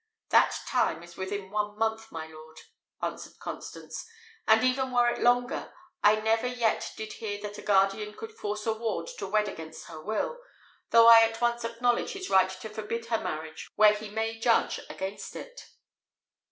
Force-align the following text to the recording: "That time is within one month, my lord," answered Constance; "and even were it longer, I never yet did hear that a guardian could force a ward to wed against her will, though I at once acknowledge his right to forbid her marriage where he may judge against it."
"That 0.29 0.57
time 0.67 1.03
is 1.03 1.15
within 1.15 1.51
one 1.51 1.77
month, 1.77 2.11
my 2.11 2.25
lord," 2.25 2.61
answered 3.03 3.37
Constance; 3.39 4.03
"and 4.47 4.63
even 4.63 4.89
were 4.91 5.07
it 5.09 5.21
longer, 5.21 5.71
I 6.03 6.15
never 6.15 6.47
yet 6.47 6.91
did 6.97 7.13
hear 7.13 7.39
that 7.43 7.59
a 7.59 7.61
guardian 7.61 8.15
could 8.15 8.31
force 8.31 8.65
a 8.65 8.73
ward 8.73 9.09
to 9.19 9.27
wed 9.27 9.47
against 9.47 9.85
her 9.89 10.01
will, 10.01 10.39
though 10.89 11.05
I 11.07 11.19
at 11.19 11.39
once 11.39 11.63
acknowledge 11.63 12.13
his 12.13 12.31
right 12.31 12.49
to 12.49 12.69
forbid 12.69 13.05
her 13.09 13.19
marriage 13.19 13.69
where 13.75 13.93
he 13.93 14.09
may 14.09 14.39
judge 14.39 14.79
against 14.89 15.35
it." 15.35 15.69